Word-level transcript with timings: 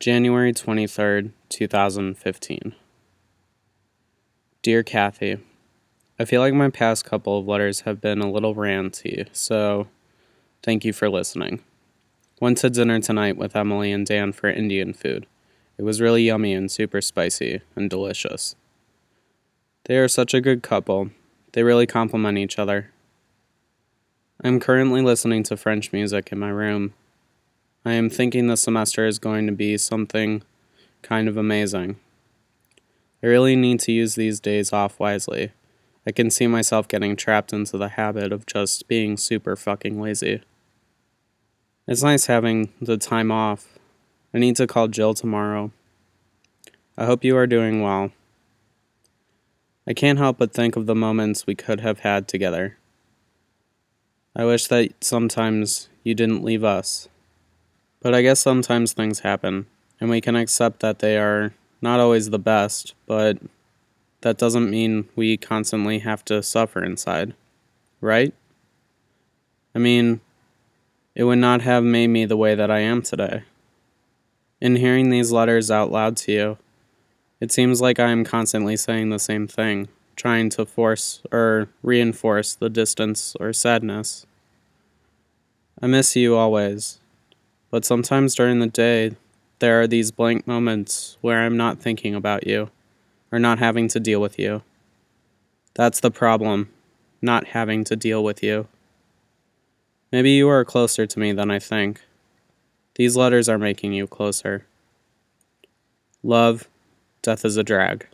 January 0.00 0.54
23rd, 0.54 1.32
2015. 1.50 2.74
Dear 4.62 4.82
Kathy, 4.82 5.36
I 6.18 6.24
feel 6.24 6.40
like 6.40 6.54
my 6.54 6.70
past 6.70 7.04
couple 7.04 7.38
of 7.38 7.46
letters 7.46 7.82
have 7.82 8.00
been 8.00 8.22
a 8.22 8.30
little 8.30 8.54
ranty, 8.54 9.28
so 9.32 9.88
thank 10.62 10.86
you 10.86 10.94
for 10.94 11.10
listening. 11.10 11.62
Went 12.40 12.56
to 12.58 12.70
dinner 12.70 12.98
tonight 13.00 13.36
with 13.36 13.54
Emily 13.54 13.92
and 13.92 14.06
Dan 14.06 14.32
for 14.32 14.48
Indian 14.48 14.94
food. 14.94 15.26
It 15.76 15.82
was 15.82 16.00
really 16.00 16.22
yummy 16.22 16.54
and 16.54 16.70
super 16.70 17.02
spicy 17.02 17.60
and 17.76 17.90
delicious. 17.90 18.56
They 19.84 19.98
are 19.98 20.08
such 20.08 20.32
a 20.32 20.40
good 20.40 20.62
couple. 20.62 21.10
They 21.52 21.62
really 21.62 21.86
complement 21.86 22.38
each 22.38 22.58
other. 22.58 22.90
I'm 24.42 24.60
currently 24.60 25.02
listening 25.02 25.42
to 25.42 25.58
French 25.58 25.92
music 25.92 26.32
in 26.32 26.38
my 26.38 26.48
room 26.48 26.94
I 27.84 27.94
am 27.94 28.10
thinking 28.10 28.46
the 28.46 28.58
semester 28.58 29.06
is 29.06 29.18
going 29.18 29.46
to 29.46 29.52
be 29.52 29.78
something 29.78 30.42
kind 31.00 31.28
of 31.28 31.38
amazing. 31.38 31.96
I 33.22 33.26
really 33.26 33.56
need 33.56 33.80
to 33.80 33.92
use 33.92 34.16
these 34.16 34.38
days 34.38 34.70
off 34.70 35.00
wisely. 35.00 35.52
I 36.06 36.12
can 36.12 36.30
see 36.30 36.46
myself 36.46 36.88
getting 36.88 37.16
trapped 37.16 37.54
into 37.54 37.78
the 37.78 37.90
habit 37.90 38.32
of 38.32 38.44
just 38.44 38.86
being 38.86 39.16
super 39.16 39.56
fucking 39.56 39.98
lazy. 39.98 40.42
It's 41.86 42.02
nice 42.02 42.26
having 42.26 42.70
the 42.82 42.98
time 42.98 43.32
off. 43.32 43.78
I 44.34 44.38
need 44.38 44.56
to 44.56 44.66
call 44.66 44.88
Jill 44.88 45.14
tomorrow. 45.14 45.72
I 46.98 47.06
hope 47.06 47.24
you 47.24 47.34
are 47.36 47.46
doing 47.46 47.80
well. 47.80 48.12
I 49.86 49.94
can't 49.94 50.18
help 50.18 50.36
but 50.36 50.52
think 50.52 50.76
of 50.76 50.84
the 50.84 50.94
moments 50.94 51.46
we 51.46 51.54
could 51.54 51.80
have 51.80 52.00
had 52.00 52.28
together. 52.28 52.76
I 54.36 54.44
wish 54.44 54.66
that 54.66 55.02
sometimes 55.02 55.88
you 56.04 56.14
didn't 56.14 56.44
leave 56.44 56.62
us. 56.62 57.08
But 58.00 58.14
I 58.14 58.22
guess 58.22 58.40
sometimes 58.40 58.92
things 58.92 59.20
happen, 59.20 59.66
and 60.00 60.08
we 60.08 60.20
can 60.20 60.36
accept 60.36 60.80
that 60.80 61.00
they 61.00 61.18
are 61.18 61.52
not 61.82 62.00
always 62.00 62.30
the 62.30 62.38
best, 62.38 62.94
but 63.06 63.38
that 64.22 64.38
doesn't 64.38 64.70
mean 64.70 65.08
we 65.16 65.36
constantly 65.36 65.98
have 66.00 66.24
to 66.26 66.42
suffer 66.42 66.82
inside, 66.82 67.34
right? 68.00 68.32
I 69.74 69.78
mean, 69.78 70.20
it 71.14 71.24
would 71.24 71.38
not 71.38 71.62
have 71.62 71.84
made 71.84 72.08
me 72.08 72.24
the 72.24 72.36
way 72.36 72.54
that 72.54 72.70
I 72.70 72.80
am 72.80 73.02
today. 73.02 73.44
In 74.60 74.76
hearing 74.76 75.10
these 75.10 75.32
letters 75.32 75.70
out 75.70 75.90
loud 75.90 76.16
to 76.18 76.32
you, 76.32 76.58
it 77.40 77.50
seems 77.50 77.80
like 77.80 77.98
I 77.98 78.10
am 78.10 78.24
constantly 78.24 78.76
saying 78.76 79.08
the 79.08 79.18
same 79.18 79.46
thing, 79.48 79.88
trying 80.16 80.50
to 80.50 80.66
force 80.66 81.22
or 81.32 81.68
reinforce 81.82 82.54
the 82.54 82.68
distance 82.68 83.34
or 83.40 83.52
sadness. 83.54 84.26
I 85.80 85.86
miss 85.86 86.14
you 86.14 86.36
always, 86.36 86.98
but 87.70 87.84
sometimes 87.84 88.34
during 88.34 88.58
the 88.58 88.66
day, 88.66 89.12
there 89.60 89.80
are 89.80 89.86
these 89.86 90.10
blank 90.10 90.46
moments 90.46 91.16
where 91.20 91.40
I'm 91.40 91.56
not 91.56 91.78
thinking 91.78 92.14
about 92.14 92.46
you 92.46 92.70
or 93.30 93.38
not 93.38 93.58
having 93.58 93.88
to 93.88 94.00
deal 94.00 94.20
with 94.20 94.38
you. 94.38 94.62
That's 95.74 96.00
the 96.00 96.10
problem, 96.10 96.70
not 97.22 97.48
having 97.48 97.84
to 97.84 97.96
deal 97.96 98.24
with 98.24 98.42
you. 98.42 98.66
Maybe 100.10 100.32
you 100.32 100.48
are 100.48 100.64
closer 100.64 101.06
to 101.06 101.18
me 101.18 101.32
than 101.32 101.50
I 101.50 101.58
think. 101.58 102.00
These 102.96 103.16
letters 103.16 103.48
are 103.48 103.58
making 103.58 103.92
you 103.92 104.06
closer. 104.06 104.66
Love, 106.22 106.68
death 107.22 107.44
is 107.44 107.56
a 107.56 107.62
drag. 107.62 108.06